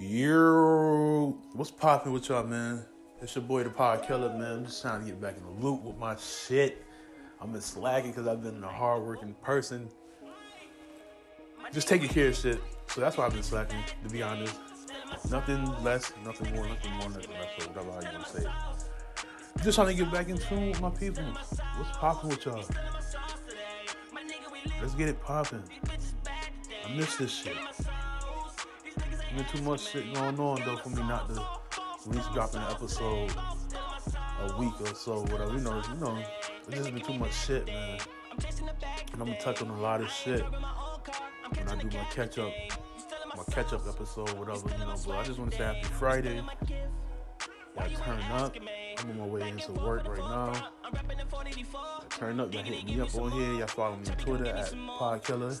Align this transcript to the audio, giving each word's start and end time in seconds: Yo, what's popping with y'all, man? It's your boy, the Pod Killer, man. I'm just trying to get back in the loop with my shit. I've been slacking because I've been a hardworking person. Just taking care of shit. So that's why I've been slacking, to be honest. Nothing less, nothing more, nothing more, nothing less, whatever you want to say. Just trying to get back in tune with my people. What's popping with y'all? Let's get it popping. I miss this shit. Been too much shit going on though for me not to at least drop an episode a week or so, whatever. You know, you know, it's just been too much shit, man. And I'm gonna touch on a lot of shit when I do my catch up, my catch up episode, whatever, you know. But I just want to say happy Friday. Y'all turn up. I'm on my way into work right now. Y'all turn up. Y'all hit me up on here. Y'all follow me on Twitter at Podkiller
Yo, 0.00 1.36
what's 1.54 1.72
popping 1.72 2.12
with 2.12 2.28
y'all, 2.28 2.44
man? 2.44 2.84
It's 3.20 3.34
your 3.34 3.42
boy, 3.42 3.64
the 3.64 3.70
Pod 3.70 4.06
Killer, 4.06 4.28
man. 4.28 4.58
I'm 4.58 4.64
just 4.64 4.80
trying 4.80 5.00
to 5.00 5.06
get 5.06 5.20
back 5.20 5.36
in 5.36 5.42
the 5.42 5.66
loop 5.66 5.82
with 5.82 5.96
my 5.96 6.14
shit. 6.14 6.84
I've 7.42 7.50
been 7.50 7.60
slacking 7.60 8.12
because 8.12 8.28
I've 8.28 8.40
been 8.40 8.62
a 8.62 8.68
hardworking 8.68 9.34
person. 9.42 9.88
Just 11.72 11.88
taking 11.88 12.08
care 12.08 12.28
of 12.28 12.36
shit. 12.36 12.60
So 12.86 13.00
that's 13.00 13.16
why 13.16 13.26
I've 13.26 13.32
been 13.32 13.42
slacking, 13.42 13.82
to 14.04 14.08
be 14.08 14.22
honest. 14.22 14.54
Nothing 15.32 15.64
less, 15.82 16.12
nothing 16.24 16.54
more, 16.54 16.68
nothing 16.68 16.92
more, 16.92 17.10
nothing 17.10 17.32
less, 17.32 17.66
whatever 17.66 17.88
you 18.00 18.18
want 18.18 18.26
to 18.26 18.40
say. 18.40 18.48
Just 19.64 19.74
trying 19.74 19.88
to 19.88 19.94
get 19.94 20.12
back 20.12 20.28
in 20.28 20.38
tune 20.38 20.68
with 20.68 20.80
my 20.80 20.90
people. 20.90 21.24
What's 21.24 21.98
popping 21.98 22.30
with 22.30 22.46
y'all? 22.46 22.64
Let's 24.80 24.94
get 24.94 25.08
it 25.08 25.20
popping. 25.20 25.64
I 26.86 26.94
miss 26.94 27.16
this 27.16 27.32
shit. 27.32 27.56
Been 29.36 29.44
too 29.44 29.62
much 29.62 29.90
shit 29.90 30.12
going 30.14 30.38
on 30.40 30.60
though 30.64 30.76
for 30.78 30.88
me 30.88 31.02
not 31.02 31.28
to 31.28 31.40
at 31.40 32.06
least 32.06 32.32
drop 32.32 32.54
an 32.54 32.62
episode 32.70 33.30
a 34.40 34.56
week 34.58 34.80
or 34.80 34.94
so, 34.94 35.20
whatever. 35.22 35.52
You 35.52 35.60
know, 35.60 35.82
you 35.92 36.00
know, 36.00 36.18
it's 36.66 36.76
just 36.76 36.94
been 36.94 37.02
too 37.02 37.14
much 37.14 37.34
shit, 37.34 37.66
man. 37.66 37.98
And 39.12 39.22
I'm 39.22 39.26
gonna 39.26 39.40
touch 39.40 39.62
on 39.62 39.70
a 39.70 39.80
lot 39.80 40.00
of 40.00 40.10
shit 40.10 40.44
when 41.56 41.68
I 41.68 41.76
do 41.76 41.96
my 41.96 42.04
catch 42.04 42.38
up, 42.38 42.52
my 43.36 43.44
catch 43.50 43.72
up 43.72 43.86
episode, 43.86 44.30
whatever, 44.32 44.68
you 44.70 44.78
know. 44.78 44.94
But 45.06 45.16
I 45.16 45.24
just 45.24 45.38
want 45.38 45.52
to 45.52 45.58
say 45.58 45.64
happy 45.64 45.84
Friday. 45.84 46.42
Y'all 47.76 47.88
turn 48.04 48.22
up. 48.32 48.56
I'm 48.98 49.10
on 49.10 49.18
my 49.18 49.26
way 49.26 49.48
into 49.48 49.72
work 49.72 50.08
right 50.08 50.18
now. 50.18 50.52
Y'all 50.92 52.02
turn 52.10 52.40
up. 52.40 52.52
Y'all 52.52 52.62
hit 52.62 52.84
me 52.84 53.00
up 53.00 53.14
on 53.14 53.30
here. 53.32 53.54
Y'all 53.54 53.66
follow 53.66 53.96
me 53.96 54.08
on 54.10 54.16
Twitter 54.16 54.46
at 54.46 54.72
Podkiller 54.72 55.60